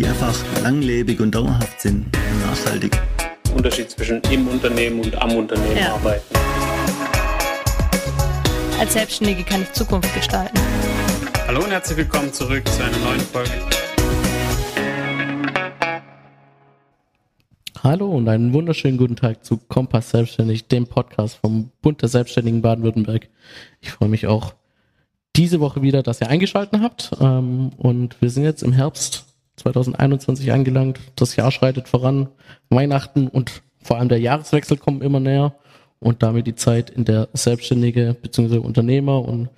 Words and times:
die 0.00 0.06
einfach 0.06 0.34
langlebig 0.62 1.20
und 1.20 1.34
dauerhaft 1.34 1.78
sind 1.78 2.06
und 2.06 2.40
nachhaltig. 2.46 2.98
Unterschied 3.54 3.90
zwischen 3.90 4.22
im 4.30 4.48
Unternehmen 4.48 5.00
und 5.00 5.14
am 5.20 5.36
Unternehmen 5.36 5.76
ja. 5.76 5.92
arbeiten. 5.92 6.34
Als 8.78 8.94
Selbstständige 8.94 9.42
kann 9.44 9.60
ich 9.60 9.70
Zukunft 9.72 10.14
gestalten. 10.14 10.58
Hallo 11.46 11.64
und 11.64 11.70
herzlich 11.70 11.98
willkommen 11.98 12.32
zurück 12.32 12.66
zu 12.66 12.82
einer 12.82 12.96
neuen 12.96 13.20
Folge. 13.20 13.50
Hallo 17.82 18.10
und 18.10 18.26
einen 18.26 18.54
wunderschönen 18.54 18.96
guten 18.96 19.16
Tag 19.16 19.44
zu 19.44 19.58
Kompass 19.58 20.10
Selbstständig, 20.10 20.68
dem 20.68 20.86
Podcast 20.86 21.36
vom 21.36 21.72
Bund 21.82 22.00
der 22.00 22.08
Selbstständigen 22.08 22.62
Baden-Württemberg. 22.62 23.28
Ich 23.82 23.90
freue 23.90 24.08
mich 24.08 24.26
auch 24.26 24.54
diese 25.36 25.60
Woche 25.60 25.82
wieder, 25.82 26.02
dass 26.02 26.22
ihr 26.22 26.28
eingeschaltet 26.28 26.80
habt. 26.80 27.10
Ähm, 27.20 27.72
und 27.76 28.20
wir 28.22 28.30
sind 28.30 28.44
jetzt 28.44 28.62
im 28.62 28.72
Herbst 28.72 29.26
2021 29.60 30.52
angelangt. 30.52 30.98
Das 31.16 31.36
Jahr 31.36 31.50
schreitet 31.50 31.88
voran. 31.88 32.28
Weihnachten 32.68 33.28
und 33.28 33.62
vor 33.82 33.98
allem 33.98 34.08
der 34.08 34.20
Jahreswechsel 34.20 34.76
kommen 34.76 35.02
immer 35.02 35.20
näher 35.20 35.54
und 36.00 36.22
damit 36.22 36.46
die 36.46 36.54
Zeit, 36.54 36.90
in 36.90 37.04
der 37.04 37.28
Selbstständige 37.32 38.16
bzw. 38.20 38.58
Unternehmer 38.58 39.22
und 39.22 39.50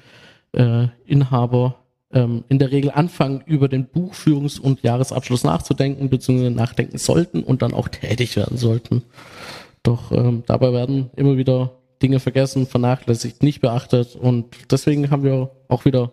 äh, 0.53 0.89
Inhaber 1.07 1.77
ähm, 2.13 2.45
in 2.49 2.59
der 2.59 2.71
Regel 2.71 2.91
anfangen, 2.91 3.43
über 3.47 3.69
den 3.69 3.87
Buchführungs- 3.87 4.61
und 4.61 4.83
Jahresabschluss 4.83 5.45
nachzudenken 5.45 6.11
bzw. 6.11 6.51
nachdenken 6.51 6.99
sollten 6.99 7.43
und 7.43 7.63
dann 7.63 7.75
auch 7.75 7.89
tätig 7.89 8.37
werden 8.37 8.59
sollten. 8.59 9.03
Doch 9.83 10.13
ähm, 10.13 10.43
dabei 10.47 10.73
werden 10.73 11.11
immer 11.17 11.37
wieder 11.37 11.79
Dinge 12.03 12.21
vergessen, 12.21 12.67
vernachlässigt, 12.67 13.43
nicht 13.43 13.61
beachtet 13.61 14.17
und 14.17 14.47
deswegen 14.71 15.11
haben 15.11 15.23
wir 15.23 15.51
auch 15.69 15.85
wieder 15.85 16.13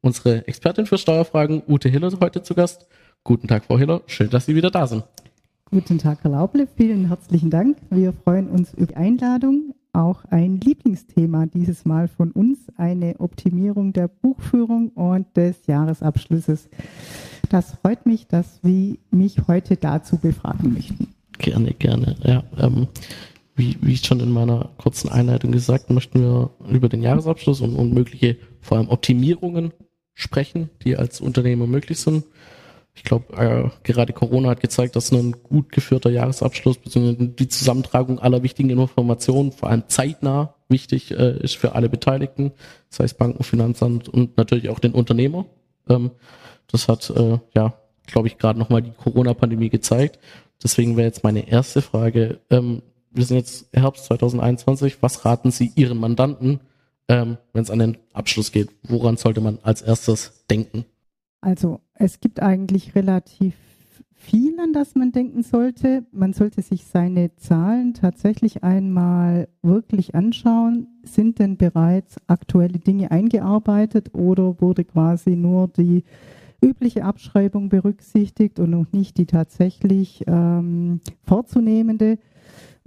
unsere 0.00 0.46
Expertin 0.46 0.86
für 0.86 0.98
Steuerfragen, 0.98 1.62
Ute 1.66 1.88
Hiller, 1.88 2.12
heute 2.20 2.42
zu 2.42 2.54
Gast. 2.54 2.86
Guten 3.24 3.48
Tag, 3.48 3.64
Frau 3.64 3.78
Hiller. 3.78 4.02
Schön, 4.06 4.30
dass 4.30 4.46
Sie 4.46 4.54
wieder 4.54 4.70
da 4.70 4.86
sind. 4.86 5.04
Guten 5.70 5.98
Tag, 5.98 6.20
Herr 6.22 6.30
Lauble. 6.30 6.66
Vielen 6.76 7.08
herzlichen 7.08 7.50
Dank. 7.50 7.76
Wir 7.90 8.12
freuen 8.12 8.48
uns 8.48 8.72
über 8.72 8.86
die 8.86 8.96
Einladung. 8.96 9.74
Auch 9.92 10.24
ein 10.26 10.60
Lieblingsthema 10.60 11.46
dieses 11.46 11.84
Mal 11.84 12.08
von 12.08 12.30
uns, 12.30 12.58
eine 12.76 13.16
Optimierung 13.18 13.92
der 13.92 14.08
Buchführung 14.08 14.90
und 14.90 15.36
des 15.36 15.66
Jahresabschlusses. 15.66 16.68
Das 17.50 17.72
freut 17.72 18.06
mich, 18.06 18.26
dass 18.26 18.60
Sie 18.62 19.00
mich 19.10 19.46
heute 19.46 19.76
dazu 19.76 20.18
befragen 20.18 20.72
möchten. 20.72 21.08
Gerne, 21.38 21.74
gerne. 21.74 22.16
Ja, 22.22 22.44
ähm, 22.58 22.88
wie, 23.54 23.76
wie 23.80 23.92
ich 23.92 24.04
schon 24.04 24.20
in 24.20 24.30
meiner 24.30 24.70
kurzen 24.78 25.10
Einleitung 25.10 25.52
gesagt, 25.52 25.90
möchten 25.90 26.20
wir 26.20 26.50
über 26.70 26.88
den 26.88 27.02
Jahresabschluss 27.02 27.60
und, 27.60 27.74
und 27.76 27.92
mögliche 27.92 28.36
vor 28.60 28.78
allem 28.78 28.88
Optimierungen 28.88 29.72
sprechen, 30.14 30.70
die 30.84 30.96
als 30.96 31.20
Unternehmer 31.20 31.66
möglich 31.66 31.98
sind. 31.98 32.24
Ich 32.98 33.04
glaube, 33.04 33.32
äh, 33.36 33.70
gerade 33.84 34.12
Corona 34.12 34.50
hat 34.50 34.60
gezeigt, 34.60 34.96
dass 34.96 35.12
ein 35.12 35.36
gut 35.44 35.70
geführter 35.70 36.10
Jahresabschluss 36.10 36.78
bzw. 36.78 37.28
die 37.28 37.46
Zusammentragung 37.46 38.18
aller 38.18 38.42
wichtigen 38.42 38.70
Informationen, 38.70 39.52
vor 39.52 39.70
allem 39.70 39.84
zeitnah, 39.86 40.54
wichtig 40.68 41.12
äh, 41.12 41.38
ist 41.38 41.56
für 41.56 41.76
alle 41.76 41.88
Beteiligten, 41.88 42.50
sei 42.88 43.04
es 43.04 43.14
Banken, 43.14 43.44
Finanzamt 43.44 44.08
und 44.08 44.36
natürlich 44.36 44.68
auch 44.68 44.80
den 44.80 44.94
Unternehmer. 44.94 45.46
Ähm, 45.88 46.10
das 46.66 46.88
hat, 46.88 47.08
äh, 47.10 47.38
ja, 47.54 47.74
glaube 48.06 48.26
ich, 48.26 48.36
gerade 48.36 48.58
nochmal 48.58 48.82
die 48.82 48.90
Corona-Pandemie 48.90 49.70
gezeigt. 49.70 50.18
Deswegen 50.60 50.96
wäre 50.96 51.06
jetzt 51.06 51.22
meine 51.22 51.48
erste 51.48 51.80
Frage, 51.80 52.40
ähm, 52.50 52.82
wir 53.12 53.24
sind 53.24 53.36
jetzt 53.36 53.68
Herbst 53.72 54.06
2021, 54.06 55.02
was 55.02 55.24
raten 55.24 55.52
Sie 55.52 55.70
Ihren 55.76 55.98
Mandanten, 55.98 56.58
ähm, 57.06 57.38
wenn 57.52 57.62
es 57.62 57.70
an 57.70 57.78
den 57.78 57.96
Abschluss 58.12 58.50
geht? 58.50 58.70
Woran 58.82 59.16
sollte 59.16 59.40
man 59.40 59.60
als 59.62 59.82
erstes 59.82 60.44
denken? 60.50 60.84
Also 61.40 61.80
es 61.98 62.20
gibt 62.20 62.40
eigentlich 62.40 62.94
relativ 62.94 63.54
viel, 64.14 64.58
an 64.60 64.72
das 64.72 64.94
man 64.94 65.12
denken 65.12 65.42
sollte. 65.42 66.04
Man 66.12 66.32
sollte 66.32 66.62
sich 66.62 66.84
seine 66.84 67.34
Zahlen 67.36 67.94
tatsächlich 67.94 68.64
einmal 68.64 69.48
wirklich 69.62 70.14
anschauen. 70.14 70.88
Sind 71.02 71.38
denn 71.38 71.56
bereits 71.56 72.16
aktuelle 72.26 72.78
Dinge 72.78 73.10
eingearbeitet 73.10 74.14
oder 74.14 74.60
wurde 74.60 74.84
quasi 74.84 75.36
nur 75.36 75.68
die 75.68 76.04
übliche 76.60 77.04
Abschreibung 77.04 77.68
berücksichtigt 77.68 78.58
und 78.58 78.70
noch 78.70 78.90
nicht 78.92 79.16
die 79.18 79.26
tatsächlich 79.26 80.24
ähm, 80.26 81.00
vorzunehmende? 81.22 82.18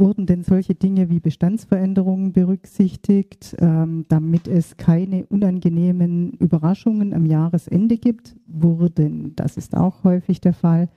Wurden 0.01 0.25
denn 0.25 0.41
solche 0.41 0.73
Dinge 0.73 1.11
wie 1.11 1.19
Bestandsveränderungen 1.19 2.33
berücksichtigt, 2.33 3.55
ähm, 3.59 4.05
damit 4.07 4.47
es 4.47 4.75
keine 4.75 5.27
unangenehmen 5.27 6.31
Überraschungen 6.39 7.13
am 7.13 7.27
Jahresende 7.27 7.99
gibt? 7.99 8.35
Wurden, 8.47 9.35
das 9.35 9.57
ist 9.57 9.77
auch 9.77 10.03
häufig 10.03 10.41
der 10.41 10.53
Fall, 10.53 10.89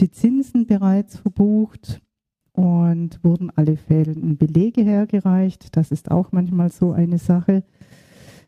die 0.00 0.10
Zinsen 0.10 0.66
bereits 0.66 1.18
verbucht 1.18 2.02
und 2.50 3.22
wurden 3.22 3.52
alle 3.54 3.76
fehlenden 3.76 4.36
Belege 4.38 4.82
hergereicht? 4.82 5.76
Das 5.76 5.92
ist 5.92 6.10
auch 6.10 6.32
manchmal 6.32 6.72
so 6.72 6.90
eine 6.90 7.18
Sache. 7.18 7.62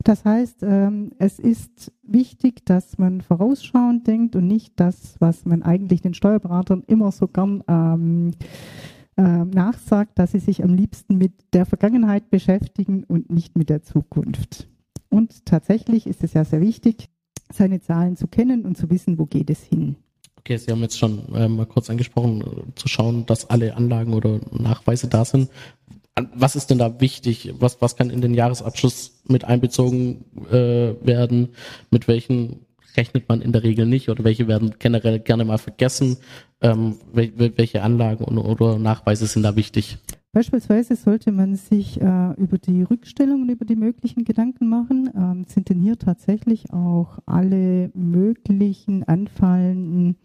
Das 0.02 0.24
heißt, 0.24 0.64
ähm, 0.64 1.12
es 1.20 1.38
ist 1.38 1.92
wichtig, 2.02 2.66
dass 2.66 2.98
man 2.98 3.20
vorausschauend 3.20 4.08
denkt 4.08 4.34
und 4.34 4.48
nicht 4.48 4.72
das, 4.80 5.14
was 5.20 5.44
man 5.44 5.62
eigentlich 5.62 6.02
den 6.02 6.14
Steuerberatern 6.14 6.82
immer 6.88 7.12
so 7.12 7.28
gern 7.28 7.62
ähm, 7.68 8.32
äh, 9.16 9.22
nachsagt, 9.22 10.18
dass 10.18 10.32
sie 10.32 10.40
sich 10.40 10.62
am 10.64 10.74
liebsten 10.74 11.16
mit 11.18 11.32
der 11.52 11.66
Vergangenheit 11.66 12.30
beschäftigen 12.30 13.04
und 13.04 13.30
nicht 13.30 13.56
mit 13.56 13.70
der 13.70 13.82
Zukunft. 13.82 14.68
Und 15.08 15.46
tatsächlich 15.46 16.06
ist 16.06 16.24
es 16.24 16.32
ja 16.32 16.44
sehr 16.44 16.60
wichtig, 16.60 17.08
seine 17.52 17.80
Zahlen 17.80 18.16
zu 18.16 18.26
kennen 18.26 18.64
und 18.64 18.76
zu 18.76 18.90
wissen, 18.90 19.18
wo 19.18 19.26
geht 19.26 19.50
es 19.50 19.62
hin. 19.62 19.96
Okay, 20.38 20.56
Sie 20.56 20.70
haben 20.70 20.82
jetzt 20.82 20.98
schon 20.98 21.32
äh, 21.34 21.48
mal 21.48 21.66
kurz 21.66 21.88
angesprochen, 21.88 22.42
äh, 22.42 22.74
zu 22.74 22.88
schauen, 22.88 23.24
dass 23.26 23.48
alle 23.48 23.76
Anlagen 23.76 24.12
oder 24.12 24.40
Nachweise 24.50 25.08
da 25.08 25.24
sind. 25.24 25.48
Was 26.34 26.54
ist 26.54 26.70
denn 26.70 26.78
da 26.78 27.00
wichtig? 27.00 27.54
Was, 27.58 27.80
was 27.80 27.96
kann 27.96 28.10
in 28.10 28.20
den 28.20 28.34
Jahresabschluss 28.34 29.22
mit 29.26 29.44
einbezogen 29.44 30.24
äh, 30.50 30.94
werden? 31.04 31.54
Mit 31.90 32.08
welchen 32.08 32.66
rechnet 32.96 33.28
man 33.28 33.40
in 33.40 33.52
der 33.52 33.62
Regel 33.62 33.86
nicht 33.86 34.08
oder 34.08 34.22
welche 34.22 34.46
werden 34.46 34.74
generell 34.78 35.18
gerne 35.18 35.44
mal 35.44 35.58
vergessen? 35.58 36.18
Ähm, 36.64 36.96
welche 37.12 37.82
Anlagen 37.82 38.24
oder 38.24 38.78
Nachweise 38.78 39.26
sind 39.26 39.42
da 39.42 39.54
wichtig? 39.54 39.98
Beispielsweise 40.32 40.96
sollte 40.96 41.30
man 41.30 41.54
sich 41.54 42.00
äh, 42.00 42.32
über 42.38 42.58
die 42.58 42.82
Rückstellungen, 42.82 43.50
über 43.50 43.66
die 43.66 43.76
möglichen 43.76 44.24
Gedanken 44.24 44.68
machen. 44.68 45.08
Ähm, 45.14 45.44
sind 45.46 45.68
denn 45.68 45.78
hier 45.78 45.96
tatsächlich 45.96 46.72
auch 46.72 47.18
alle 47.24 47.90
möglichen 47.94 49.04
anfallenden 49.04 50.16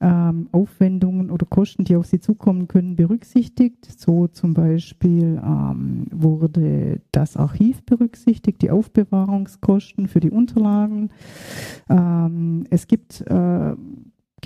ähm, 0.00 0.48
Aufwendungen 0.50 1.30
oder 1.30 1.46
Kosten, 1.46 1.84
die 1.84 1.94
auf 1.94 2.06
Sie 2.06 2.18
zukommen 2.18 2.66
können, 2.66 2.96
berücksichtigt? 2.96 3.86
So 4.00 4.26
zum 4.26 4.52
Beispiel 4.52 5.40
ähm, 5.44 6.06
wurde 6.10 7.00
das 7.12 7.36
Archiv 7.36 7.84
berücksichtigt, 7.84 8.62
die 8.62 8.70
Aufbewahrungskosten 8.70 10.08
für 10.08 10.20
die 10.20 10.30
Unterlagen. 10.30 11.10
Ähm, 11.88 12.64
es 12.70 12.88
gibt 12.88 13.20
äh, 13.20 13.76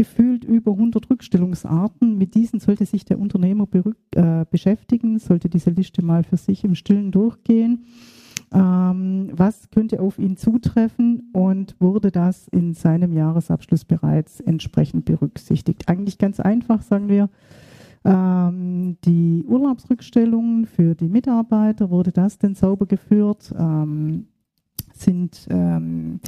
gefühlt 0.00 0.44
über 0.44 0.72
100 0.72 1.10
Rückstellungsarten. 1.10 2.16
Mit 2.16 2.34
diesen 2.34 2.58
sollte 2.58 2.86
sich 2.86 3.04
der 3.04 3.18
Unternehmer 3.18 3.68
äh, 4.14 4.46
beschäftigen, 4.50 5.18
sollte 5.18 5.50
diese 5.50 5.68
Liste 5.68 6.02
mal 6.02 6.24
für 6.24 6.38
sich 6.38 6.64
im 6.64 6.74
Stillen 6.74 7.10
durchgehen. 7.12 7.84
Ähm, 8.50 9.28
was 9.34 9.68
könnte 9.68 10.00
auf 10.00 10.18
ihn 10.18 10.38
zutreffen 10.38 11.28
und 11.34 11.76
wurde 11.80 12.10
das 12.10 12.48
in 12.48 12.72
seinem 12.72 13.12
Jahresabschluss 13.12 13.84
bereits 13.84 14.40
entsprechend 14.40 15.04
berücksichtigt? 15.04 15.86
Eigentlich 15.90 16.16
ganz 16.16 16.40
einfach, 16.40 16.80
sagen 16.80 17.10
wir. 17.10 17.28
Ähm, 18.02 18.96
die 19.04 19.44
Urlaubsrückstellungen 19.46 20.64
für 20.64 20.94
die 20.94 21.10
Mitarbeiter, 21.10 21.90
wurde 21.90 22.10
das 22.10 22.38
denn 22.38 22.54
sauber 22.54 22.86
geführt? 22.86 23.54
Ähm, 23.54 24.28
sind 24.94 25.46
ähm, 25.50 26.20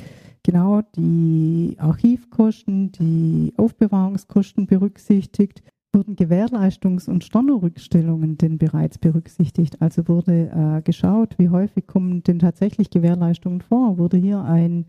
genau 0.43 0.83
die 0.97 1.77
Archivkosten, 1.79 2.93
die 2.93 3.53
Aufbewahrungskosten 3.57 4.67
berücksichtigt. 4.67 5.63
Wurden 5.95 6.17
Gewährleistungs- 6.17 7.09
und 7.09 7.23
Stornorückstellungen 7.23 8.39
denn 8.39 8.57
bereits 8.57 8.97
berücksichtigt? 8.97 9.83
Also 9.83 10.09
wurde 10.09 10.51
äh, 10.51 10.83
geschaut, 10.83 11.35
wie 11.39 11.51
häufig 11.51 11.87
kommen 11.87 12.23
denn 12.23 12.39
tatsächlich 12.39 12.89
Gewährleistungen 12.89 13.61
vor? 13.61 13.99
Wurde 13.99 14.17
hier 14.17 14.43
ein 14.43 14.87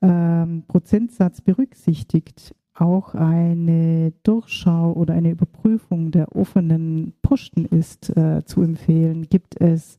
ähm, 0.00 0.62
Prozentsatz 0.68 1.40
berücksichtigt? 1.40 2.54
Auch 2.74 3.16
eine 3.16 4.12
Durchschau 4.22 4.92
oder 4.92 5.14
eine 5.14 5.30
Überprüfung 5.30 6.12
der 6.12 6.36
offenen 6.36 7.14
Posten 7.22 7.64
ist 7.64 8.16
äh, 8.16 8.44
zu 8.44 8.62
empfehlen. 8.62 9.28
Gibt 9.28 9.60
es 9.60 9.98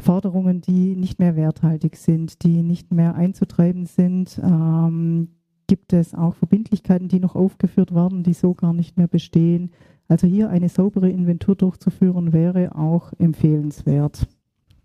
Forderungen, 0.00 0.60
die 0.60 0.94
nicht 0.94 1.18
mehr 1.18 1.36
werthaltig 1.36 1.96
sind, 1.96 2.42
die 2.42 2.62
nicht 2.62 2.92
mehr 2.92 3.14
einzutreiben 3.14 3.86
sind. 3.86 4.40
Ähm, 4.42 5.28
gibt 5.66 5.92
es 5.92 6.14
auch 6.14 6.34
Verbindlichkeiten, 6.34 7.08
die 7.08 7.20
noch 7.20 7.34
aufgeführt 7.34 7.94
werden, 7.94 8.22
die 8.22 8.32
so 8.32 8.54
gar 8.54 8.72
nicht 8.72 8.96
mehr 8.96 9.08
bestehen. 9.08 9.72
Also 10.08 10.26
hier 10.26 10.48
eine 10.48 10.68
saubere 10.68 11.10
Inventur 11.10 11.54
durchzuführen 11.54 12.32
wäre 12.32 12.74
auch 12.74 13.12
empfehlenswert. 13.18 14.26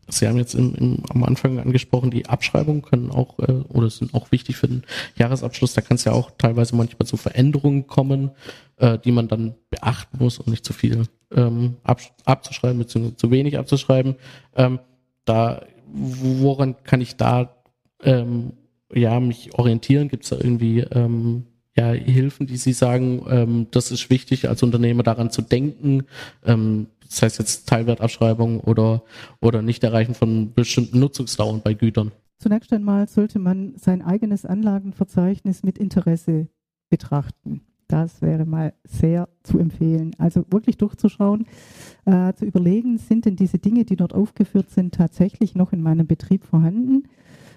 Sie 0.10 0.28
haben 0.28 0.38
jetzt 0.38 0.54
im, 0.54 0.76
im, 0.76 1.04
am 1.10 1.24
Anfang 1.24 1.60
angesprochen, 1.60 2.12
die 2.12 2.26
Abschreibungen 2.26 2.82
können 2.82 3.10
auch 3.10 3.40
äh, 3.40 3.64
oder 3.70 3.90
sind 3.90 4.14
auch 4.14 4.32
wichtig 4.34 4.58
für 4.58 4.68
den 4.68 4.84
Jahresabschluss. 5.16 5.74
Da 5.74 5.82
kann 5.82 5.96
es 5.96 6.04
ja 6.04 6.12
auch 6.12 6.32
teilweise 6.38 6.76
manchmal 6.76 7.08
zu 7.08 7.16
Veränderungen 7.16 7.88
kommen, 7.88 8.32
äh, 8.78 9.00
die 9.00 9.14
man 9.14 9.30
dann 9.30 9.56
beachten 9.70 10.18
muss, 10.20 10.40
um 10.40 10.52
nicht 10.52 10.66
zu 10.66 10.74
viel 10.74 11.04
ähm, 11.32 11.78
ab, 11.84 12.02
abzuschreiben 12.26 12.80
bzw. 12.80 13.16
zu 13.16 13.32
wenig 13.32 13.58
abzuschreiben. 13.58 14.16
Ähm, 14.58 14.80
da 15.26 15.66
woran 15.94 16.84
kann 16.84 17.02
ich 17.02 17.16
da 17.16 17.56
ähm, 18.02 18.54
ja 18.94 19.20
mich 19.20 19.54
orientieren? 19.58 20.10
Gibt 20.10 20.24
es 20.24 20.30
da 20.32 20.38
irgendwie 20.38 20.80
ähm, 20.80 21.46
ja, 21.76 21.92
Hilfen, 21.92 22.48
die 22.48 22.58
Sie 22.58 22.74
sagen, 22.74 23.26
ähm, 23.30 23.68
das 23.72 23.92
ist 23.92 24.10
wichtig 24.10 24.48
als 24.48 24.62
Unternehmer 24.64 25.04
daran 25.04 25.32
zu 25.32 25.42
denken, 25.42 26.04
ähm, 26.46 26.88
das 27.08 27.22
heißt 27.22 27.40
jetzt 27.40 27.68
Teilwertabschreibung 27.68 28.60
oder, 28.60 29.04
oder 29.40 29.62
Nicht-Erreichen 29.62 30.16
von 30.16 30.54
bestimmten 30.54 31.00
Nutzungsdauern 31.00 31.62
bei 31.62 31.74
Gütern? 31.74 32.12
Zunächst 32.40 32.74
einmal 32.74 33.08
sollte 33.08 33.40
man 33.40 33.76
sein 33.78 34.02
eigenes 34.02 34.46
Anlagenverzeichnis 34.46 35.64
mit 35.64 35.78
Interesse 35.78 36.48
betrachten. 36.90 37.62
Das 37.88 38.22
wäre 38.22 38.46
mal 38.46 38.74
sehr 38.84 39.30
zu 39.44 39.60
empfehlen. 39.60 40.12
Also 40.18 40.46
wirklich 40.50 40.78
durchzuschauen, 40.78 41.46
äh, 42.06 42.34
zu 42.34 42.46
überlegen, 42.46 42.98
sind 42.98 43.26
denn 43.26 43.36
diese 43.36 43.60
Dinge, 43.60 43.86
die 43.86 43.96
dort 43.96 44.14
aufgeführt 44.14 44.70
sind, 44.70 44.94
tatsächlich 44.94 45.56
noch 45.56 45.74
in 45.74 45.82
meinem 45.82 46.08
Betrieb 46.08 46.44
vorhanden? 46.44 47.04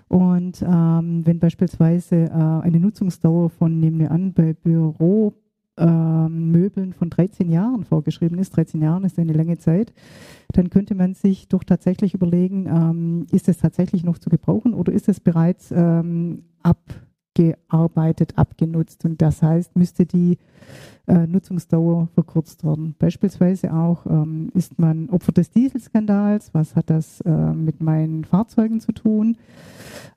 Und 0.08 0.62
ähm, 0.62 1.26
wenn 1.26 1.38
beispielsweise 1.38 2.17
äh, 2.26 2.31
eine 2.31 2.78
Nutzungsdauer 2.78 3.50
von, 3.50 3.81
nehmen 3.81 3.99
wir 3.99 4.11
an, 4.12 4.32
bei 4.32 4.52
Büro 4.52 5.34
ähm, 5.78 6.52
Möbeln 6.52 6.93
von 6.93 7.11
13 7.11 7.50
Jahren 7.50 7.84
vorgeschrieben 7.84 8.38
ist, 8.38 8.56
13 8.56 8.81
Jahren 8.81 9.05
ist 9.05 9.19
eine 9.19 9.32
lange 9.32 9.58
Zeit, 9.58 9.93
dann 10.52 10.70
könnte 10.70 10.94
man 10.94 11.14
sich 11.14 11.49
doch 11.49 11.64
tatsächlich 11.64 12.14
überlegen, 12.14 12.67
ähm, 12.67 13.26
ist 13.31 13.49
es 13.49 13.58
tatsächlich 13.58 14.05
noch 14.05 14.19
zu 14.19 14.31
gebrauchen 14.31 14.75
oder 14.75 14.93
ist 14.93 15.08
es 15.08 15.20
bereits 15.20 15.73
ähm, 15.73 16.44
abgearbeitet, 17.37 18.33
abgenutzt 18.37 19.05
und 19.05 19.21
das 19.21 19.43
heißt, 19.43 19.77
müsste 19.77 20.06
die 20.06 20.38
äh, 21.06 21.27
Nutzungsdauer 21.27 22.09
verkürzt 22.15 22.65
werden. 22.65 22.94
Beispielsweise 22.99 23.73
auch 23.73 24.06
ähm, 24.06 24.50
ist 24.55 24.79
man 24.79 25.09
Opfer 25.11 25.33
des 25.33 25.50
Dieselskandals, 25.50 26.53
was 26.55 26.75
hat 26.75 26.91
das 26.91 27.21
äh, 27.21 27.31
mit 27.31 27.81
meinen 27.81 28.25
Fahrzeugen 28.25 28.81
zu 28.81 28.93
tun? 28.93 29.37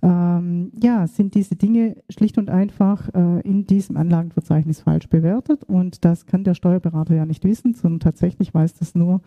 ähm, 0.01 0.71
ja, 0.81 1.07
sind 1.07 1.35
diese 1.35 1.55
Dinge 1.55 1.97
schlicht 2.09 2.37
und 2.37 2.49
einfach 2.49 3.09
äh, 3.13 3.41
in 3.41 3.65
diesem 3.65 3.97
Anlagenverzeichnis 3.97 4.81
falsch 4.81 5.09
bewertet 5.09 5.63
und 5.63 6.05
das 6.05 6.25
kann 6.25 6.43
der 6.43 6.53
Steuerberater 6.53 7.15
ja 7.15 7.25
nicht 7.25 7.43
wissen, 7.43 7.73
sondern 7.73 7.99
tatsächlich 7.99 8.53
weiß 8.53 8.75
das 8.75 8.95
nur 8.95 9.21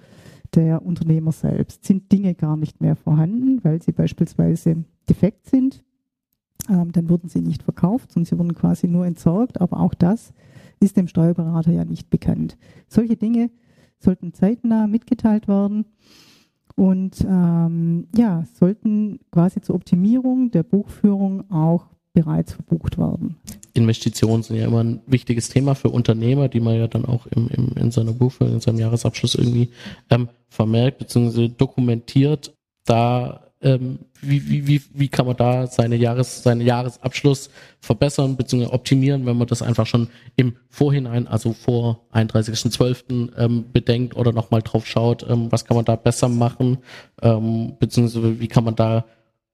der 0.55 0.85
Unternehmer 0.85 1.33
selbst. 1.33 1.85
Sind 1.85 2.11
Dinge 2.13 2.35
gar 2.35 2.57
nicht 2.57 2.81
mehr 2.81 2.97
vorhanden, 2.97 3.63
weil 3.65 3.83
sie 3.83 3.93
beispielsweise 3.93 4.85
defekt 5.09 5.47
sind, 5.47 5.83
dann 6.69 7.09
wurden 7.09 7.29
sie 7.29 7.41
nicht 7.41 7.63
verkauft, 7.63 8.13
sondern 8.13 8.27
sie 8.27 8.39
wurden 8.39 8.55
quasi 8.55 8.89
nur 8.89 9.07
entsorgt, 9.07 9.61
aber 9.61 9.81
auch 9.81 9.95
das 9.95 10.33
ist 10.81 10.97
dem 10.97 11.09
Steuerberater 11.09 11.73
ja 11.73 11.85
nicht 11.85 12.11
bekannt. 12.11 12.57
Solche 12.89 13.17
Dinge 13.17 13.51
sollten 13.99 14.33
zeitnah 14.33 14.87
mitgeteilt 14.87 15.49
werden 15.49 15.87
und 16.75 17.25
ähm, 17.29 18.09
ja, 18.17 18.45
sollten 18.59 19.21
quasi 19.31 19.61
zur 19.61 19.75
Optimierung 19.77 20.51
der 20.51 20.63
Buchführung 20.63 21.51
auch 21.51 21.87
bereits 22.13 22.53
verbucht 22.55 22.99
werden. 22.99 23.37
Investitionen 23.75 24.43
sind 24.43 24.57
ja 24.57 24.67
immer 24.67 24.85
ein 24.85 25.01
wichtiges 25.07 25.49
Thema 25.49 25.75
für 25.75 25.89
Unternehmer, 25.89 26.49
die 26.49 26.61
man 26.61 26.77
ja 26.77 26.89
dann 26.89 27.07
auch 27.07 27.27
im, 27.27 27.49
im, 27.49 27.69
in 27.77 27.91
seiner 27.91 28.13
Buchführung, 28.13 28.55
in 28.55 28.61
seinem 28.61 28.79
Jahresabschluss 28.79 29.35
irgendwie 29.35 29.71
ähm, 30.11 30.29
vermerkt 30.49 30.99
bzw. 30.99 31.49
dokumentiert. 31.49 32.55
Da 32.85 33.52
ähm, 33.63 34.01
wie, 34.21 34.49
wie, 34.49 34.67
wie, 34.67 34.83
wie 34.93 35.09
kann 35.09 35.27
man 35.27 35.37
da 35.37 35.67
seine 35.67 35.97
Jahres, 35.97 36.43
seinen 36.43 36.61
Jahresabschluss 36.61 37.51
verbessern 37.81 38.37
bzw. 38.37 38.67
optimieren, 38.67 39.27
wenn 39.27 39.37
man 39.37 39.47
das 39.47 39.63
einfach 39.63 39.87
schon 39.87 40.09
im 40.37 40.57
Vorhinein, 40.69 41.27
also 41.27 41.53
vor 41.53 42.07
31.12. 42.13 43.37
Ähm, 43.37 43.65
bedenkt 43.73 44.17
oder 44.17 44.33
nochmal 44.33 44.63
drauf 44.63 44.87
schaut, 44.87 45.29
ähm, 45.29 45.51
was 45.51 45.65
kann 45.65 45.77
man 45.77 45.85
da 45.85 45.97
besser 45.97 46.29
machen, 46.29 46.79
ähm, 47.21 47.75
beziehungsweise 47.79 48.41
wie 48.41 48.49
kann 48.49 48.65
man 48.65 48.77
da 48.77 49.05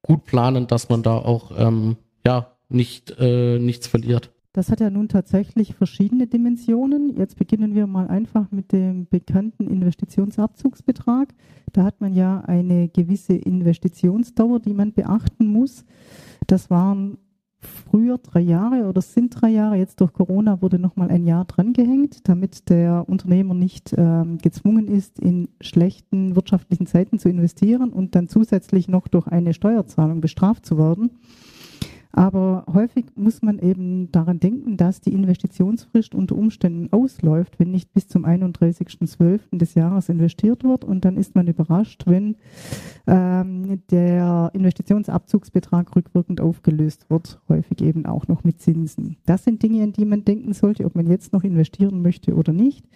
gut 0.03 0.25
planen, 0.25 0.67
dass 0.67 0.89
man 0.89 1.03
da 1.03 1.17
auch 1.17 1.53
ähm, 1.57 1.97
ja 2.27 2.53
nicht 2.69 3.15
äh, 3.19 3.59
nichts 3.59 3.87
verliert. 3.87 4.31
Das 4.53 4.71
hat 4.71 4.81
ja 4.81 4.91
nun 4.91 5.09
tatsächlich 5.09 5.75
verschiedene 5.75 6.27
Dimensionen. 6.27 7.17
Jetzt 7.17 7.37
beginnen 7.37 7.75
wir 7.75 7.87
mal 7.87 8.09
einfach 8.09 8.51
mit 8.51 8.73
dem 8.73 9.07
bekannten 9.07 9.69
Investitionsabzugsbetrag. 9.69 11.35
Da 11.73 11.85
hat 11.85 12.01
man 12.01 12.15
ja 12.15 12.41
eine 12.41 12.89
gewisse 12.89 13.35
Investitionsdauer, 13.35 14.61
die 14.61 14.73
man 14.73 14.93
beachten 14.93 15.49
muss. 15.49 15.85
Das 16.47 16.71
waren 16.71 17.19
früher 17.61 18.19
drei 18.19 18.41
Jahre 18.41 18.89
oder 18.89 19.01
sind 19.01 19.41
drei 19.41 19.51
Jahre. 19.51 19.77
Jetzt 19.77 20.01
durch 20.01 20.13
Corona 20.13 20.63
wurde 20.63 20.79
nochmal 20.79 21.11
ein 21.11 21.27
Jahr 21.27 21.45
drangehängt, 21.45 22.29
damit 22.29 22.71
der 22.71 23.09
Unternehmer 23.09 23.55
nicht 23.55 23.95
ähm, 23.97 24.39
gezwungen 24.39 24.89
ist, 24.89 25.19
in 25.19 25.49
schlechten 25.61 26.37
wirtschaftlichen 26.37 26.87
Zeiten 26.87 27.19
zu 27.19 27.29
investieren 27.29 27.93
und 27.93 28.15
dann 28.15 28.29
zusätzlich 28.29 28.89
noch 28.89 29.09
durch 29.09 29.27
eine 29.27 29.55
Steuerzahlung 29.55 30.21
bestraft 30.21 30.65
zu 30.65 30.79
werden. 30.79 31.11
Aber 32.13 32.65
häufig 32.73 33.07
muss 33.17 33.43
man 33.43 33.59
eben 33.59 34.11
daran 34.13 34.41
denken, 34.41 34.77
dass 34.77 35.01
die 35.01 35.13
Investitionsfrist 35.13 36.15
unter 36.15 36.37
Umständen 36.37 36.93
ausläuft, 36.93 37.59
wenn 37.59 37.71
nicht 37.71 37.93
bis 37.93 38.09
zum 38.09 38.25
31.12. 38.25 39.59
des 39.59 39.75
Jahres 39.75 40.09
investiert 40.09 40.65
wird. 40.65 40.85
Und 40.85 41.05
dann 41.05 41.17
ist 41.17 41.35
man 41.35 41.47
überrascht, 41.47 42.05
wenn 42.07 42.37
ähm, 43.07 43.83
der 43.91 44.51
Investitionsabzugsbetrag 44.55 45.95
rückwirkend 45.95 46.41
aufgelöst 46.41 47.11
wird, 47.11 47.41
häufig 47.49 47.83
eben 47.83 48.07
auch 48.07 48.27
noch 48.27 48.43
mit 48.43 48.61
Zinsen. 48.61 49.17
Das 49.27 49.45
sind 49.45 49.63
Dinge, 49.63 49.83
an 49.83 49.93
die 49.93 50.07
man 50.07 50.25
denken 50.25 50.55
sollte, 50.55 50.87
ob 50.87 50.95
man 50.95 51.07
jetzt 51.07 51.33
noch 51.33 51.45
investieren 51.45 52.01
möchte 52.01 52.35
oder 52.35 52.53
nicht. 52.53 52.87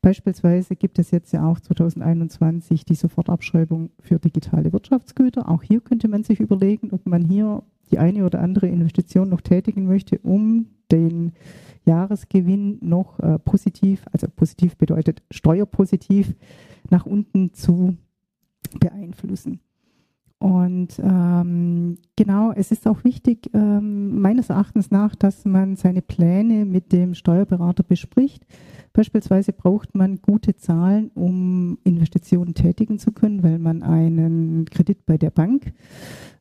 Beispielsweise 0.00 0.74
gibt 0.74 0.98
es 0.98 1.12
jetzt 1.12 1.32
ja 1.32 1.46
auch 1.46 1.60
2021 1.60 2.84
die 2.84 2.96
Sofortabschreibung 2.96 3.90
für 4.00 4.18
digitale 4.18 4.72
Wirtschaftsgüter. 4.72 5.48
Auch 5.48 5.62
hier 5.62 5.80
könnte 5.80 6.08
man 6.08 6.24
sich 6.24 6.40
überlegen, 6.40 6.90
ob 6.90 7.06
man 7.06 7.24
hier 7.24 7.62
die 7.92 7.98
eine 7.98 8.24
oder 8.24 8.40
andere 8.40 8.66
Investition 8.66 9.28
noch 9.28 9.42
tätigen 9.42 9.86
möchte, 9.86 10.18
um 10.18 10.66
den 10.90 11.32
Jahresgewinn 11.84 12.78
noch 12.80 13.20
äh, 13.20 13.38
positiv, 13.38 14.04
also 14.12 14.26
positiv 14.34 14.76
bedeutet 14.76 15.22
steuerpositiv, 15.30 16.34
nach 16.90 17.06
unten 17.06 17.52
zu 17.52 17.96
beeinflussen. 18.80 19.60
Und 20.38 20.98
ähm, 20.98 21.98
genau, 22.16 22.50
es 22.50 22.72
ist 22.72 22.88
auch 22.88 23.04
wichtig, 23.04 23.48
ähm, 23.54 24.20
meines 24.20 24.50
Erachtens 24.50 24.90
nach, 24.90 25.14
dass 25.14 25.44
man 25.44 25.76
seine 25.76 26.02
Pläne 26.02 26.64
mit 26.64 26.92
dem 26.92 27.14
Steuerberater 27.14 27.84
bespricht. 27.84 28.44
Beispielsweise 28.92 29.52
braucht 29.52 29.94
man 29.94 30.20
gute 30.20 30.56
Zahlen, 30.56 31.12
um 31.14 31.78
Investitionen 31.84 32.54
tätigen 32.54 32.98
zu 32.98 33.12
können, 33.12 33.44
weil 33.44 33.60
man 33.60 33.84
einen 33.84 34.64
Kredit 34.64 35.06
bei 35.06 35.16
der 35.16 35.30
Bank 35.30 35.72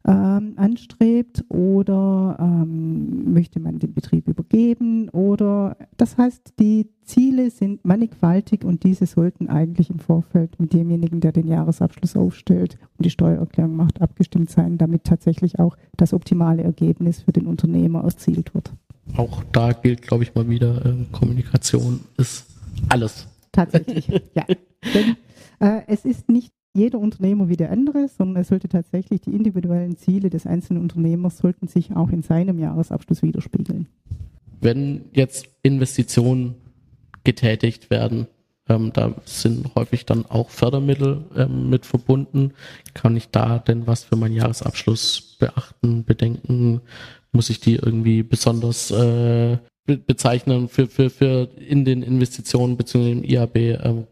ähm, 0.08 0.54
anstrebt 0.56 1.44
oder 1.50 2.38
ähm, 2.40 3.34
möchte 3.34 3.60
man 3.60 3.80
den 3.80 3.94
Betrieb 3.94 4.28
übergeben 4.28 5.10
oder 5.10 5.78
das 5.98 6.18
heißt, 6.18 6.54
die 6.60 6.90
Ziele 7.04 7.52
sind 7.52 7.86
mannigfaltig 7.86 8.64
und 8.64 8.84
diese 8.84 9.06
sollten 9.06 9.50
eigentlich 9.50 9.90
im 9.90 10.00
Vorfeld 10.00 10.60
mit 10.60 10.74
demjenigen, 10.74 11.20
der 11.20 11.32
den 11.32 11.48
Jahresabschluss 11.48 12.16
aufstellt 12.16 12.78
und 12.98 13.06
die 13.06 13.10
Steuererklärung 13.10 13.76
macht, 13.76 14.02
abgestimmt 14.02 14.50
sein, 14.50 14.78
damit 14.78 15.04
tatsächlich 15.04 15.60
auch 15.60 15.76
das 15.98 16.14
optimale 16.14 16.64
Ergebnis 16.64 17.22
für 17.22 17.34
den 17.34 17.48
Unternehmer 17.48 18.04
erzielt 18.04 18.54
wird. 18.54 18.74
Auch 19.18 19.44
da 19.52 19.74
gilt, 19.74 20.02
glaube 20.02 20.24
ich, 20.24 20.36
mal 20.36 20.50
wieder, 20.50 20.86
äh, 20.86 20.94
Kommunikation 21.12 22.02
ist 22.18 22.46
alles. 22.90 23.28
Tatsächlich, 23.52 24.10
ja. 24.34 24.46
Denn 24.94 25.18
äh, 25.60 25.82
es 25.88 26.06
ist 26.06 26.30
nicht 26.30 26.54
jeder 26.74 27.00
Unternehmer 27.00 27.50
wie 27.50 27.58
der 27.58 27.72
andere, 27.72 28.08
sondern 28.08 28.42
es 28.42 28.48
sollte 28.48 28.70
tatsächlich 28.70 29.22
die 29.22 29.32
individuellen 29.32 29.98
Ziele 29.98 30.30
des 30.30 30.46
einzelnen 30.46 30.82
Unternehmers 30.82 31.38
sollten 31.38 31.68
sich 31.68 31.96
auch 31.96 32.10
in 32.10 32.22
seinem 32.22 32.60
Jahresabschluss 32.60 33.22
widerspiegeln. 33.22 33.88
Wenn 34.62 35.06
jetzt 35.14 35.50
Investitionen 35.64 36.56
getätigt 37.24 37.90
werden, 37.90 38.28
ähm, 38.70 38.92
da 38.94 39.16
sind 39.26 39.74
häufig 39.76 40.06
dann 40.06 40.26
auch 40.26 40.50
Fördermittel 40.50 41.26
ähm, 41.36 41.70
mit 41.70 41.86
verbunden. 41.86 42.54
Kann 42.94 43.18
ich 43.18 43.30
da 43.30 43.60
denn 43.60 43.88
was 43.88 44.04
für 44.04 44.16
meinen 44.16 44.36
Jahresabschluss 44.36 45.38
beachten, 45.40 46.06
bedenken? 46.06 46.82
Muss 47.32 47.50
ich 47.50 47.60
die 47.60 47.76
irgendwie 47.76 48.24
besonders 48.24 48.92
äh, 48.92 49.58
bezeichnen 49.86 50.68
für, 50.68 50.88
für, 50.88 51.10
für 51.10 51.50
in 51.58 51.86
den 51.86 52.04
Investitionen 52.04 52.78
bzw. 52.78 53.12
im 53.12 53.24
IAB? 53.24 53.56
Ähm, 53.56 54.08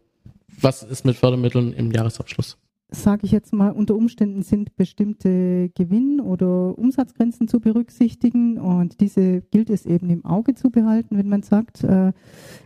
was 0.62 0.82
ist 0.82 1.04
mit 1.04 1.16
Fördermitteln 1.16 1.72
im 1.72 1.90
Jahresabschluss? 1.90 2.58
Sage 2.92 3.24
ich 3.24 3.30
jetzt 3.30 3.52
mal, 3.52 3.70
unter 3.70 3.94
Umständen 3.94 4.42
sind 4.42 4.74
bestimmte 4.74 5.68
Gewinn- 5.76 6.20
oder 6.20 6.76
Umsatzgrenzen 6.76 7.46
zu 7.46 7.60
berücksichtigen 7.60 8.58
und 8.58 9.00
diese 9.00 9.42
gilt 9.42 9.70
es 9.70 9.86
eben 9.86 10.10
im 10.10 10.24
Auge 10.24 10.56
zu 10.56 10.70
behalten, 10.70 11.16
wenn 11.16 11.28
man 11.28 11.44
sagt, 11.44 11.84
äh, 11.84 12.12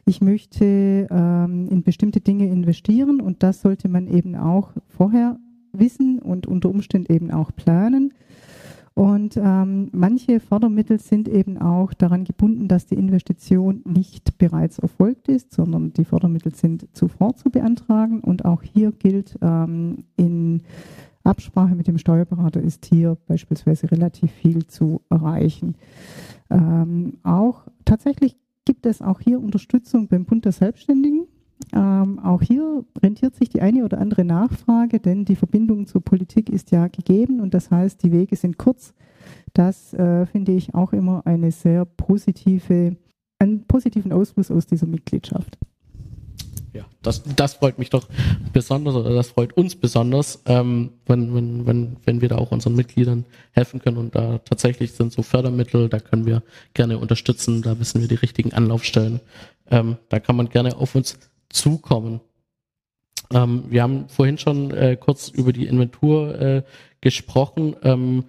ich 0.07 0.23
möchte 0.23 1.09
ähm, 1.11 1.69
in 1.69 1.83
bestimmte 1.83 2.21
Dinge 2.21 2.47
investieren 2.47 3.21
und 3.21 3.43
das 3.43 3.61
sollte 3.61 3.91
man 3.91 4.07
eben 4.07 4.35
auch 4.35 4.73
vorher 4.89 5.39
wissen 5.73 6.21
und 6.21 6.47
unter 6.47 6.71
Umständen 6.71 7.13
eben 7.13 7.31
auch 7.31 7.51
planen. 7.55 8.15
Und 8.95 9.37
ähm, 9.37 9.89
manche 9.93 10.39
Fördermittel 10.39 11.01
sind 11.01 11.29
eben 11.29 11.59
auch 11.59 11.93
daran 11.95 12.23
gebunden, 12.23 12.69
dass 12.69 12.87
die 12.87 12.95
Investition 12.95 13.83
nicht 13.85 14.39
bereits 14.39 14.79
erfolgt 14.79 15.29
ist, 15.29 15.53
sondern 15.53 15.93
die 15.93 16.05
Fördermittel 16.05 16.55
sind 16.55 16.87
zuvor 16.93 17.35
zu 17.35 17.51
beantragen. 17.51 18.21
Und 18.21 18.45
auch 18.45 18.63
hier 18.63 18.93
gilt, 18.93 19.37
ähm, 19.43 20.05
in 20.17 20.63
Absprache 21.25 21.75
mit 21.75 21.89
dem 21.89 21.99
Steuerberater 21.99 22.63
ist 22.63 22.85
hier 22.87 23.17
beispielsweise 23.27 23.91
relativ 23.91 24.31
viel 24.31 24.67
zu 24.67 25.01
erreichen. 25.11 25.75
Ähm, 26.51 27.15
auch 27.25 27.63
tatsächlich 27.85 28.37
gibt 28.65 28.87
es 28.87 29.03
auch 29.03 29.21
hier 29.21 29.41
Unterstützung 29.41 30.07
beim 30.07 30.25
Bund 30.25 30.45
der 30.45 30.53
Selbstständigen. 30.53 31.27
Ähm, 31.73 32.19
auch 32.19 32.43
hier 32.43 32.85
rentiert 33.03 33.35
sich 33.35 33.49
die 33.49 33.63
eine 33.63 33.85
oder 33.85 33.99
andere 33.99 34.25
Nachfrage, 34.25 35.01
denn 35.01 35.25
die 35.25 35.37
Verbindung 35.37 35.87
zur 35.87 36.03
Politik 36.03 36.51
ist 36.51 36.71
ja 36.71 36.89
gegeben 36.89 37.41
und 37.41 37.55
das 37.55 37.71
heißt, 37.71 38.03
die 38.03 38.13
Wege 38.13 38.37
sind 38.37 38.59
kurz. 38.59 38.95
Das 39.53 39.95
äh, 39.95 40.27
finde 40.27 40.53
ich 40.53 40.75
auch 40.75 40.93
immer 40.93 41.23
eine 41.27 41.51
sehr 41.51 41.85
positive, 41.85 42.97
einen 43.39 43.65
positiven 43.67 44.13
Ausfluss 44.13 44.51
aus 44.51 44.67
dieser 44.67 44.87
Mitgliedschaft. 44.87 45.59
Ja, 46.75 46.85
das, 47.03 47.23
das 47.37 47.55
freut 47.55 47.79
mich 47.79 47.91
doch 47.91 48.09
besonders 48.53 48.97
oder 48.97 49.15
das 49.15 49.29
freut 49.29 49.57
uns 49.57 49.77
besonders, 49.77 50.43
ähm, 50.47 50.91
wenn, 51.07 51.33
wenn, 51.33 51.67
wenn, 51.67 51.97
wenn 52.05 52.21
wir 52.21 52.29
da 52.29 52.37
auch 52.37 52.51
unseren 52.51 52.75
Mitgliedern 52.75 53.25
helfen 53.53 53.81
können 53.81 53.97
und 53.97 54.17
da 54.17 54.39
tatsächlich 54.39 54.93
sind 54.93 55.13
so 55.13 55.23
Fördermittel, 55.23 55.89
da 55.89 56.01
können 56.01 56.27
wir 56.27 56.43
gerne 56.75 56.99
unterstützen, 56.99 57.63
da 57.63 57.79
wissen 57.79 58.01
wir 58.01 58.09
die 58.09 58.17
richtigen 58.17 58.53
Anlaufstellen. 58.53 59.21
Ähm, 59.71 59.99
da 60.09 60.19
kann 60.19 60.35
man 60.35 60.49
gerne 60.49 60.77
auf 60.77 60.97
uns 60.97 61.17
zukommen. 61.49 62.21
Ähm, 63.33 63.65
wir 63.69 63.83
haben 63.83 64.09
vorhin 64.09 64.39
schon 64.39 64.71
äh, 64.71 64.97
kurz 64.97 65.29
über 65.29 65.53
die 65.53 65.67
Inventur 65.67 66.39
äh, 66.41 66.63
gesprochen, 67.01 67.77
ähm, 67.83 68.25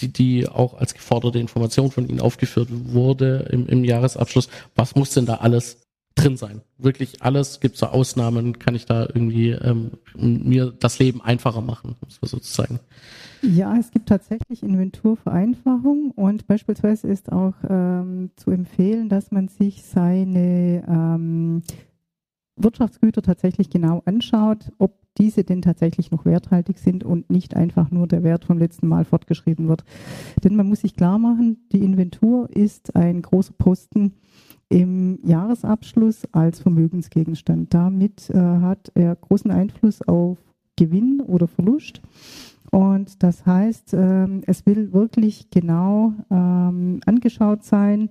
die, 0.00 0.12
die 0.12 0.48
auch 0.48 0.74
als 0.74 0.94
geforderte 0.94 1.38
Information 1.38 1.90
von 1.90 2.08
Ihnen 2.08 2.20
aufgeführt 2.20 2.68
wurde 2.70 3.48
im, 3.50 3.66
im 3.66 3.84
Jahresabschluss. 3.84 4.48
Was 4.74 4.94
muss 4.94 5.10
denn 5.10 5.26
da 5.26 5.36
alles 5.36 5.86
drin 6.14 6.36
sein? 6.36 6.62
Wirklich 6.78 7.22
alles? 7.22 7.60
Gibt 7.60 7.74
es 7.74 7.80
da 7.80 7.88
Ausnahmen? 7.88 8.58
Kann 8.58 8.74
ich 8.74 8.86
da 8.86 9.02
irgendwie 9.02 9.50
ähm, 9.50 9.92
mir 10.14 10.72
das 10.78 10.98
Leben 10.98 11.20
einfacher 11.20 11.60
machen, 11.60 11.96
sozusagen? 12.08 12.80
Ja, 13.42 13.74
es 13.78 13.90
gibt 13.90 14.08
tatsächlich 14.08 14.62
Inventurvereinfachung 14.62 16.10
und 16.10 16.46
beispielsweise 16.46 17.08
ist 17.08 17.32
auch 17.32 17.54
ähm, 17.68 18.30
zu 18.36 18.50
empfehlen, 18.50 19.08
dass 19.08 19.30
man 19.30 19.48
sich 19.48 19.82
seine 19.82 20.84
ähm, 20.86 21.62
Wirtschaftsgüter 22.62 23.22
tatsächlich 23.22 23.70
genau 23.70 24.02
anschaut, 24.04 24.70
ob 24.78 24.94
diese 25.18 25.44
denn 25.44 25.62
tatsächlich 25.62 26.10
noch 26.10 26.24
werthaltig 26.24 26.78
sind 26.78 27.04
und 27.04 27.30
nicht 27.30 27.56
einfach 27.56 27.90
nur 27.90 28.06
der 28.06 28.22
Wert 28.22 28.44
vom 28.44 28.58
letzten 28.58 28.88
Mal 28.88 29.04
fortgeschrieben 29.04 29.68
wird. 29.68 29.84
Denn 30.44 30.56
man 30.56 30.68
muss 30.68 30.80
sich 30.80 30.94
klar 30.94 31.18
machen, 31.18 31.58
die 31.72 31.84
Inventur 31.84 32.48
ist 32.50 32.96
ein 32.96 33.22
großer 33.22 33.52
Posten 33.58 34.14
im 34.68 35.18
Jahresabschluss 35.24 36.22
als 36.32 36.60
Vermögensgegenstand. 36.60 37.74
Damit 37.74 38.30
äh, 38.30 38.38
hat 38.38 38.92
er 38.94 39.16
großen 39.16 39.50
Einfluss 39.50 40.00
auf 40.02 40.38
Gewinn 40.76 41.20
oder 41.20 41.48
Verlust. 41.48 42.00
Und 42.70 43.22
das 43.22 43.44
heißt, 43.44 43.94
ähm, 43.94 44.42
es 44.46 44.64
will 44.64 44.92
wirklich 44.92 45.50
genau 45.50 46.14
ähm, 46.30 47.00
angeschaut 47.04 47.64
sein, 47.64 48.10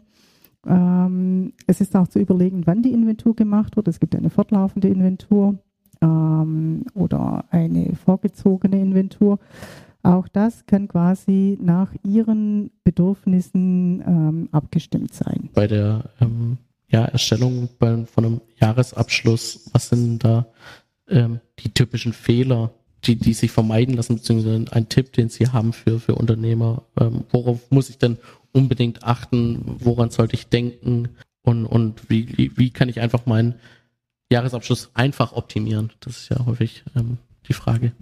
ähm, 0.67 1.53
es 1.67 1.81
ist 1.81 1.95
auch 1.95 2.07
zu 2.07 2.19
überlegen, 2.19 2.65
wann 2.65 2.81
die 2.81 2.91
Inventur 2.93 3.35
gemacht 3.35 3.75
wird. 3.75 3.87
Es 3.87 3.99
gibt 3.99 4.15
eine 4.15 4.29
fortlaufende 4.29 4.87
Inventur 4.87 5.59
ähm, 6.01 6.85
oder 6.93 7.45
eine 7.49 7.95
vorgezogene 7.95 8.79
Inventur. 8.79 9.39
Auch 10.01 10.27
das 10.27 10.65
kann 10.65 10.87
quasi 10.87 11.57
nach 11.61 11.93
Ihren 12.03 12.71
Bedürfnissen 12.83 14.01
ähm, 14.05 14.49
abgestimmt 14.51 15.13
sein. 15.13 15.49
Bei 15.53 15.67
der 15.67 16.09
ähm, 16.21 16.57
ja, 16.87 17.05
Erstellung 17.05 17.69
bei, 17.79 18.05
von 18.05 18.25
einem 18.25 18.41
Jahresabschluss, 18.59 19.69
was 19.73 19.89
sind 19.89 20.23
da 20.23 20.47
ähm, 21.09 21.39
die 21.59 21.73
typischen 21.73 22.13
Fehler, 22.13 22.71
die, 23.03 23.15
die 23.15 23.33
sich 23.33 23.51
vermeiden 23.51 23.95
lassen, 23.95 24.15
beziehungsweise 24.15 24.65
ein 24.71 24.89
Tipp, 24.89 25.13
den 25.13 25.29
Sie 25.29 25.47
haben 25.47 25.73
für, 25.73 25.99
für 25.99 26.15
Unternehmer? 26.15 26.83
Ähm, 26.99 27.23
worauf 27.31 27.69
muss 27.69 27.89
ich 27.89 27.97
denn 27.97 28.17
unbedingt 28.51 29.03
achten? 29.03 29.77
Woran 29.79 30.09
sollte 30.09 30.35
ich 30.35 30.47
denken? 30.47 31.09
Und, 31.41 31.65
und 31.65 32.09
wie, 32.09 32.51
wie 32.55 32.69
kann 32.69 32.89
ich 32.89 32.99
einfach 32.99 33.25
meinen 33.25 33.55
Jahresabschluss 34.31 34.91
einfach 34.93 35.33
optimieren? 35.33 35.91
Das 35.99 36.17
ist 36.17 36.29
ja 36.29 36.45
häufig 36.45 36.83
ähm, 36.95 37.17
die 37.47 37.53
Frage. 37.53 37.93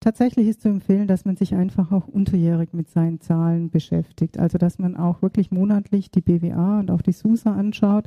Tatsächlich 0.00 0.46
ist 0.46 0.60
zu 0.60 0.68
empfehlen, 0.68 1.08
dass 1.08 1.24
man 1.24 1.36
sich 1.36 1.54
einfach 1.54 1.90
auch 1.90 2.06
unterjährig 2.06 2.72
mit 2.72 2.88
seinen 2.88 3.20
Zahlen 3.20 3.70
beschäftigt. 3.70 4.38
Also 4.38 4.56
dass 4.56 4.78
man 4.78 4.96
auch 4.96 5.22
wirklich 5.22 5.50
monatlich 5.50 6.10
die 6.10 6.20
BWA 6.20 6.78
und 6.78 6.90
auch 6.90 7.02
die 7.02 7.12
SUSA 7.12 7.52
anschaut 7.52 8.04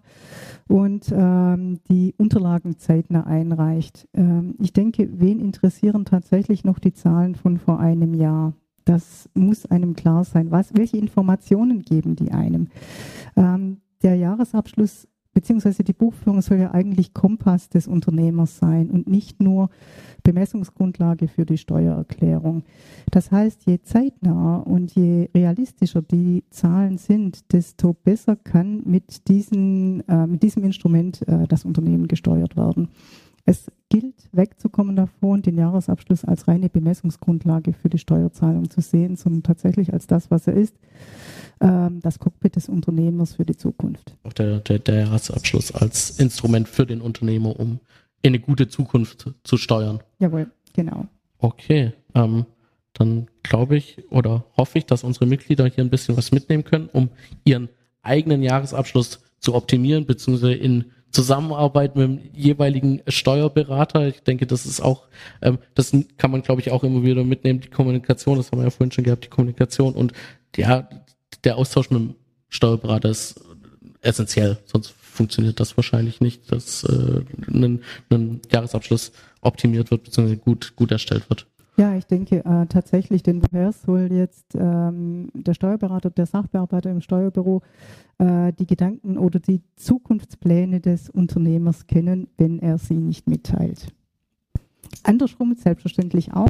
und 0.68 1.12
ähm, 1.12 1.80
die 1.90 2.14
Unterlagen 2.18 2.78
zeitnah 2.78 3.26
einreicht. 3.26 4.08
Ähm, 4.14 4.56
ich 4.60 4.72
denke, 4.72 5.10
wen 5.12 5.40
interessieren 5.40 6.06
tatsächlich 6.06 6.64
noch 6.64 6.80
die 6.80 6.94
Zahlen 6.94 7.36
von 7.36 7.58
vor 7.58 7.80
einem 7.80 8.14
Jahr? 8.14 8.54
Das 8.90 9.30
muss 9.36 9.68
einem 9.68 9.94
klar 9.94 10.24
sein. 10.24 10.50
Was, 10.50 10.74
welche 10.74 10.98
Informationen 10.98 11.84
geben 11.84 12.16
die 12.16 12.32
einem? 12.32 12.70
Ähm, 13.36 13.82
der 14.02 14.16
Jahresabschluss 14.16 15.08
beziehungsweise 15.32 15.84
die 15.84 15.94
Buchführung 15.94 16.42
soll 16.42 16.58
ja 16.58 16.72
eigentlich 16.72 17.14
Kompass 17.14 17.70
des 17.70 17.88
Unternehmers 17.88 18.58
sein 18.58 18.90
und 18.90 19.08
nicht 19.08 19.44
nur 19.44 19.70
Bemessungsgrundlage 20.24 21.28
für 21.28 21.46
die 21.46 21.60
Steuererklärung. 21.60 22.64
Das 23.12 23.30
heißt, 23.30 23.68
je 23.68 23.80
zeitnah 23.84 24.58
und 24.58 24.92
je 24.96 25.30
realistischer 25.36 26.02
die 26.02 26.44
Zahlen 26.50 26.98
sind, 26.98 27.54
desto 27.54 27.94
besser 27.94 28.38
kann 28.38 28.82
mit, 28.86 29.28
diesen, 29.28 30.02
äh, 30.08 30.26
mit 30.26 30.42
diesem 30.42 30.64
Instrument 30.64 31.28
äh, 31.28 31.48
das 31.48 31.64
Unternehmen 31.64 32.08
gesteuert 32.08 32.58
werden. 32.58 32.90
Es 33.46 33.72
gilt, 33.90 34.30
wegzukommen 34.32 34.96
davon, 34.96 35.42
den 35.42 35.58
Jahresabschluss 35.58 36.26
als 36.26 36.48
reine 36.48 36.70
Bemessungsgrundlage 36.70 37.74
für 37.74 37.90
die 37.90 37.98
Steuerzahlung 37.98 38.70
zu 38.70 38.82
sehen, 38.82 39.16
sondern 39.16 39.44
tatsächlich 39.44 39.94
als 39.94 40.08
das, 40.08 40.30
was 40.30 40.48
er 40.48 40.54
ist, 40.54 40.76
ähm, 41.62 42.00
das 42.02 42.20
Cockpit 42.20 42.56
des 42.56 42.70
Unternehmers 42.70 43.36
für 43.36 43.46
die 43.46 43.56
Zukunft. 43.56 44.16
Auch 44.24 44.34
der, 44.34 44.60
der, 44.60 44.80
der 44.80 45.00
Jahresabschluss 45.06 45.72
als 45.72 46.20
Instrument 46.20 46.68
für 46.68 46.86
den 46.86 47.02
Unternehmer, 47.02 47.60
um 47.60 47.80
in 48.22 48.32
eine 48.32 48.40
gute 48.40 48.68
Zukunft 48.68 49.34
zu 49.44 49.58
steuern. 49.58 50.00
Jawohl, 50.20 50.52
genau. 50.74 51.08
Okay, 51.40 51.94
ähm, 52.16 52.46
dann 52.94 53.28
glaube 53.44 53.78
ich 53.78 54.04
oder 54.12 54.46
hoffe 54.58 54.78
ich, 54.78 54.86
dass 54.86 55.04
unsere 55.04 55.26
Mitglieder 55.26 55.66
hier 55.68 55.84
ein 55.84 55.90
bisschen 55.90 56.18
was 56.18 56.32
mitnehmen 56.32 56.66
können, 56.66 56.90
um 56.92 57.10
ihren 57.46 57.70
eigenen 58.02 58.44
Jahresabschluss 58.44 59.22
zu 59.40 59.56
optimieren, 59.56 60.06
beziehungsweise 60.06 60.54
in 60.54 60.92
Zusammenarbeit 61.12 61.96
mit 61.96 62.08
dem 62.08 62.20
jeweiligen 62.34 63.02
Steuerberater. 63.08 64.08
Ich 64.08 64.22
denke, 64.22 64.46
das 64.46 64.66
ist 64.66 64.82
auch, 64.82 65.08
ähm, 65.42 65.58
das 65.74 65.92
kann 66.18 66.32
man, 66.32 66.42
glaube 66.42 66.62
ich, 66.62 66.72
auch 66.72 66.84
immer 66.84 67.04
wieder 67.04 67.24
mitnehmen, 67.24 67.62
die 67.62 67.70
Kommunikation, 67.70 68.38
das 68.38 68.52
haben 68.52 68.60
wir 68.60 68.66
ja 68.66 68.70
vorhin 68.70 68.92
schon 68.92 69.04
gehabt, 69.04 69.26
die 69.26 69.30
Kommunikation 69.30 69.94
und 69.94 70.14
ja, 70.56 70.88
der 71.44 71.58
Austausch 71.58 71.90
mit 71.90 72.00
dem 72.00 72.16
Steuerberater 72.50 73.10
ist 73.10 73.40
essentiell, 74.02 74.58
sonst 74.66 74.94
funktioniert 75.00 75.60
das 75.60 75.76
wahrscheinlich 75.76 76.22
nicht, 76.22 76.52
dass 76.52 76.84
äh, 76.84 77.22
ein, 77.48 77.82
ein 78.10 78.42
Jahresabschluss 78.52 79.12
optimiert 79.42 79.92
wird, 79.92 80.04
beziehungsweise 80.04 80.38
gut, 80.38 80.76
gut 80.76 80.92
erstellt 80.92 81.30
wird. 81.30 81.46
Ja, 81.80 81.96
ich 81.96 82.08
denke 82.08 82.44
äh, 82.44 82.66
tatsächlich, 82.66 83.24
denn 83.24 83.42
woher 83.42 83.72
soll 83.72 84.10
jetzt 84.12 84.54
ähm, 84.54 85.30
der 85.34 85.54
Steuerberater, 85.54 86.10
der 86.10 86.26
Sachbearbeiter 86.26 86.92
im 86.92 87.00
Steuerbüro 87.00 87.62
äh, 88.18 88.52
die 88.52 88.68
Gedanken 88.68 89.18
oder 89.18 89.40
die 89.40 89.62
Zukunftspläne 89.78 90.82
des 90.82 91.10
Unternehmers 91.10 91.88
kennen, 91.88 92.28
wenn 92.38 92.60
er 92.60 92.80
sie 92.80 92.98
nicht 92.98 93.30
mitteilt? 93.30 93.94
Andersrum 95.04 95.56
selbstverständlich 95.56 96.34
auch. 96.34 96.50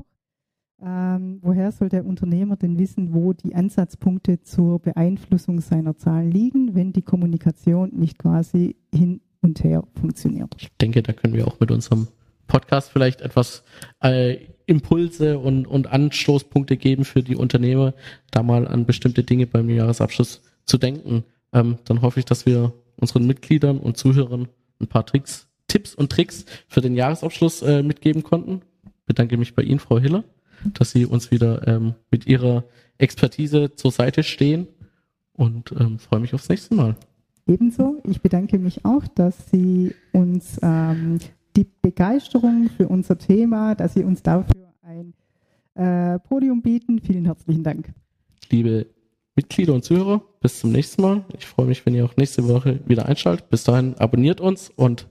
Ähm, 0.82 1.38
woher 1.44 1.72
soll 1.74 1.90
der 1.90 2.08
Unternehmer 2.08 2.56
denn 2.56 2.80
wissen, 2.80 3.14
wo 3.14 3.34
die 3.34 3.54
Ansatzpunkte 3.54 4.42
zur 4.42 4.80
Beeinflussung 4.80 5.62
seiner 5.62 5.96
Zahlen 5.96 6.32
liegen, 6.32 6.74
wenn 6.74 6.92
die 6.92 7.04
Kommunikation 7.04 7.92
nicht 7.94 8.18
quasi 8.18 8.78
hin 8.92 9.22
und 9.42 9.64
her 9.64 9.84
funktioniert? 9.94 10.56
Ich 10.58 10.76
denke, 10.82 11.04
da 11.04 11.14
können 11.14 11.36
wir 11.36 11.46
auch 11.46 11.60
mit 11.60 11.70
unserem 11.70 12.08
Podcast 12.50 12.92
vielleicht 12.92 13.22
etwas 13.22 13.64
äh, 14.02 14.38
Impulse 14.66 15.40
und, 15.40 15.66
und 15.66 15.88
Anstoßpunkte 15.88 16.76
geben 16.76 17.06
für 17.06 17.24
die 17.24 17.38
Unternehmer, 17.38 17.94
da 18.32 18.44
mal 18.44 18.68
an 18.68 18.86
bestimmte 18.86 19.24
Dinge 19.24 19.48
beim 19.48 19.70
Jahresabschluss 19.70 20.42
zu 20.66 20.78
denken. 20.78 21.24
Ähm, 21.54 21.78
dann 21.86 22.02
hoffe 22.02 22.20
ich, 22.20 22.26
dass 22.26 22.46
wir 22.46 22.74
unseren 22.98 23.26
Mitgliedern 23.26 23.80
und 23.80 23.98
Zuhörern 23.98 24.50
ein 24.82 24.88
paar 24.88 25.06
Tricks, 25.06 25.48
Tipps 25.68 25.96
und 25.96 26.12
Tricks 26.12 26.46
für 26.68 26.82
den 26.82 26.96
Jahresabschluss 26.96 27.62
äh, 27.62 27.82
mitgeben 27.82 28.24
konnten. 28.24 28.62
Bedanke 29.06 29.38
mich 29.38 29.56
bei 29.56 29.64
Ihnen, 29.64 29.80
Frau 29.80 29.98
Hiller, 29.98 30.24
dass 30.74 30.92
Sie 30.92 31.06
uns 31.06 31.32
wieder 31.32 31.68
ähm, 31.68 31.96
mit 32.12 32.28
Ihrer 32.28 32.66
Expertise 32.98 33.74
zur 33.76 33.92
Seite 33.92 34.24
stehen 34.24 34.68
und 35.34 35.72
ähm, 35.80 35.98
freue 36.00 36.20
mich 36.20 36.34
aufs 36.34 36.50
nächste 36.50 36.76
Mal. 36.76 36.96
Ebenso, 37.48 38.02
ich 38.04 38.22
bedanke 38.22 38.60
mich 38.60 38.86
auch, 38.86 39.08
dass 39.08 39.50
Sie 39.50 39.96
uns 40.12 40.60
ähm, 40.62 41.18
die 41.60 41.68
Begeisterung 41.82 42.70
für 42.70 42.88
unser 42.88 43.18
Thema, 43.18 43.76
dass 43.76 43.94
Sie 43.94 44.04
uns 44.04 44.24
dafür 44.24 44.74
ein 44.82 45.14
äh, 45.76 46.18
Podium 46.20 46.62
bieten. 46.62 47.00
Vielen 47.02 47.26
herzlichen 47.26 47.64
Dank. 47.64 47.92
Liebe 48.50 48.88
Mitglieder 49.36 49.74
und 49.74 49.84
Zuhörer, 49.84 50.22
bis 50.42 50.60
zum 50.60 50.72
nächsten 50.72 51.02
Mal. 51.02 51.26
Ich 51.38 51.46
freue 51.46 51.68
mich, 51.68 51.86
wenn 51.86 51.96
ihr 51.96 52.06
auch 52.06 52.16
nächste 52.16 52.48
Woche 52.48 52.80
wieder 52.88 53.08
einschaltet. 53.08 53.50
Bis 53.50 53.64
dahin 53.64 53.96
abonniert 53.98 54.40
uns 54.42 54.70
und 54.70 55.08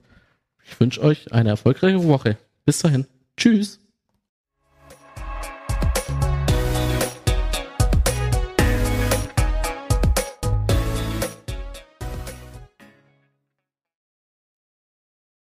ich 0.65 0.79
wünsche 0.79 1.01
euch 1.01 1.31
eine 1.31 1.49
erfolgreiche 1.49 2.03
Woche. 2.07 2.37
Bis 2.65 2.79
dahin. 2.79 3.05
Tschüss. 3.37 3.79